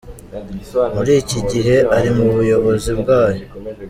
Muri 0.95 1.11
iki 1.21 1.39
gihe 1.51 1.75
ari 1.95 2.09
mu 2.17 2.25
buyobozi 2.35 2.91
bwayo. 2.99 3.45